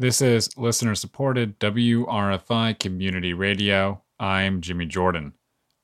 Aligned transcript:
This 0.00 0.22
is 0.22 0.56
listener 0.56 0.94
supported 0.94 1.60
WRFI 1.60 2.78
Community 2.78 3.34
Radio. 3.34 4.00
I'm 4.18 4.62
Jimmy 4.62 4.86
Jordan. 4.86 5.34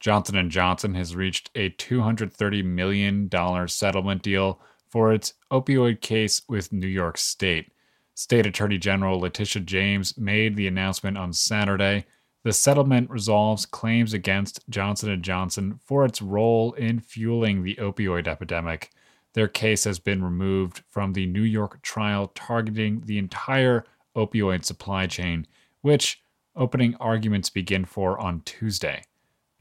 Johnson 0.01 0.49
& 0.49 0.51
Johnson 0.51 0.95
has 0.95 1.15
reached 1.15 1.51
a 1.55 1.69
$230 1.69 2.65
million 2.65 3.29
settlement 3.69 4.23
deal 4.23 4.59
for 4.89 5.13
its 5.13 5.35
opioid 5.53 6.01
case 6.01 6.41
with 6.49 6.73
New 6.73 6.87
York 6.87 7.19
State. 7.19 7.73
State 8.15 8.47
Attorney 8.47 8.79
General 8.79 9.21
Letitia 9.21 9.61
James 9.61 10.17
made 10.17 10.57
the 10.57 10.67
announcement 10.67 11.19
on 11.19 11.35
Saturday. 11.35 12.07
The 12.43 12.55
settlement 12.55 13.11
resolves 13.11 13.67
claims 13.67 14.15
against 14.15 14.67
Johnson 14.71 15.21
& 15.21 15.23
Johnson 15.23 15.79
for 15.85 16.07
its 16.07 16.23
role 16.23 16.73
in 16.73 17.01
fueling 17.01 17.63
the 17.63 17.75
opioid 17.75 18.29
epidemic. 18.29 18.93
Their 19.35 19.49
case 19.49 19.85
has 19.85 19.99
been 19.99 20.25
removed 20.25 20.85
from 20.89 21.13
the 21.13 21.27
New 21.27 21.43
York 21.43 21.83
trial 21.83 22.33
targeting 22.35 23.03
the 23.05 23.19
entire 23.19 23.85
opioid 24.17 24.65
supply 24.65 25.07
chain, 25.07 25.47
which 25.83 26.23
opening 26.57 26.95
arguments 26.97 27.51
begin 27.51 27.85
for 27.85 28.19
on 28.19 28.41
Tuesday. 28.41 29.03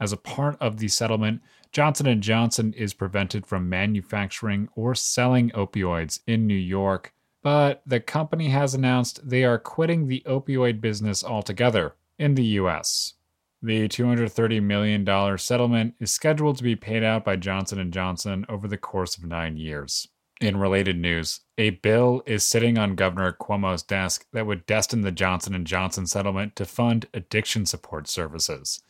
As 0.00 0.12
a 0.12 0.16
part 0.16 0.56
of 0.60 0.78
the 0.78 0.88
settlement, 0.88 1.42
Johnson 1.72 2.20
& 2.20 2.22
Johnson 2.22 2.72
is 2.72 2.94
prevented 2.94 3.46
from 3.46 3.68
manufacturing 3.68 4.68
or 4.74 4.94
selling 4.94 5.50
opioids 5.50 6.20
in 6.26 6.46
New 6.46 6.54
York, 6.54 7.12
but 7.42 7.82
the 7.86 8.00
company 8.00 8.48
has 8.48 8.74
announced 8.74 9.28
they 9.28 9.44
are 9.44 9.58
quitting 9.58 10.06
the 10.06 10.22
opioid 10.26 10.80
business 10.80 11.22
altogether 11.22 11.94
in 12.18 12.34
the 12.34 12.44
US. 12.44 13.14
The 13.62 13.88
$230 13.88 14.62
million 14.62 15.38
settlement 15.38 15.94
is 15.98 16.10
scheduled 16.10 16.56
to 16.58 16.64
be 16.64 16.76
paid 16.76 17.02
out 17.02 17.24
by 17.24 17.36
Johnson 17.36 17.90
& 17.90 17.92
Johnson 17.92 18.46
over 18.48 18.68
the 18.68 18.76
course 18.76 19.16
of 19.16 19.24
9 19.24 19.56
years. 19.56 20.08
In 20.40 20.58
related 20.58 20.98
news, 20.98 21.40
a 21.56 21.70
bill 21.70 22.22
is 22.26 22.44
sitting 22.44 22.76
on 22.76 22.94
Governor 22.94 23.32
Cuomo's 23.32 23.82
desk 23.82 24.26
that 24.32 24.46
would 24.46 24.66
destine 24.66 25.00
the 25.00 25.10
Johnson 25.10 25.64
& 25.64 25.66
Johnson 25.66 26.06
settlement 26.06 26.54
to 26.56 26.66
fund 26.66 27.06
addiction 27.14 27.64
support 27.64 28.06
services. 28.06 28.82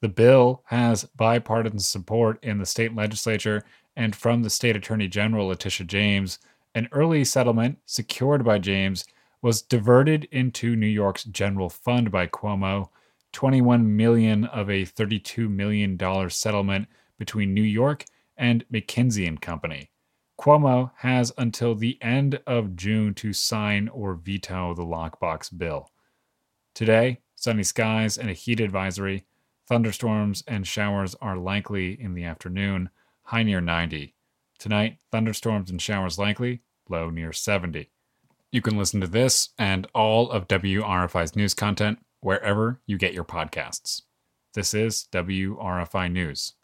The 0.00 0.08
bill 0.08 0.62
has 0.66 1.04
bipartisan 1.04 1.80
support 1.80 2.42
in 2.42 2.56
the 2.56 2.64
state 2.64 2.94
legislature 2.94 3.64
and 3.94 4.16
from 4.16 4.42
the 4.42 4.50
state 4.50 4.76
attorney 4.76 5.06
general 5.06 5.48
Letitia 5.48 5.86
James. 5.86 6.38
An 6.74 6.88
early 6.90 7.22
settlement 7.24 7.78
secured 7.84 8.42
by 8.42 8.58
James 8.58 9.04
was 9.42 9.60
diverted 9.60 10.26
into 10.30 10.74
New 10.74 10.86
York's 10.86 11.24
general 11.24 11.68
fund 11.68 12.10
by 12.10 12.26
Cuomo. 12.26 12.88
21 13.32 13.94
million 13.94 14.46
of 14.46 14.70
a 14.70 14.84
32 14.86 15.50
million 15.50 15.96
dollar 15.98 16.30
settlement 16.30 16.88
between 17.18 17.52
New 17.52 17.62
York 17.62 18.06
and 18.38 18.64
McKinsey 18.72 19.28
and 19.28 19.42
Company. 19.42 19.90
Cuomo 20.38 20.90
has 20.96 21.32
until 21.38 21.74
the 21.74 21.98
end 22.02 22.40
of 22.46 22.76
June 22.76 23.14
to 23.14 23.32
sign 23.32 23.88
or 23.88 24.14
veto 24.14 24.74
the 24.74 24.82
lockbox 24.82 25.56
bill. 25.56 25.90
Today, 26.74 27.20
sunny 27.36 27.62
skies 27.62 28.18
and 28.18 28.28
a 28.28 28.34
heat 28.34 28.60
advisory. 28.60 29.24
Thunderstorms 29.66 30.42
and 30.46 30.66
showers 30.66 31.14
are 31.20 31.36
likely 31.36 31.98
in 32.00 32.14
the 32.14 32.24
afternoon, 32.24 32.90
high 33.22 33.42
near 33.42 33.60
90. 33.60 34.14
Tonight, 34.58 34.98
thunderstorms 35.10 35.70
and 35.70 35.80
showers 35.80 36.18
likely, 36.18 36.62
low 36.88 37.10
near 37.10 37.32
70. 37.32 37.90
You 38.50 38.60
can 38.60 38.76
listen 38.76 39.00
to 39.00 39.06
this 39.06 39.50
and 39.58 39.86
all 39.94 40.30
of 40.30 40.48
WRFI's 40.48 41.34
news 41.34 41.54
content 41.54 41.98
wherever 42.20 42.80
you 42.86 42.98
get 42.98 43.14
your 43.14 43.24
podcasts. 43.24 44.02
This 44.54 44.74
is 44.74 45.08
WRFI 45.12 46.12
News. 46.12 46.54